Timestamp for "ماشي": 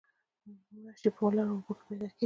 0.83-1.09